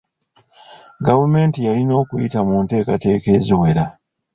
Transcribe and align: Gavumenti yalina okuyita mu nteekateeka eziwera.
Gavumenti 1.07 1.59
yalina 1.67 1.93
okuyita 2.01 2.39
mu 2.47 2.55
nteekateeka 2.63 3.27
eziwera. 3.37 3.85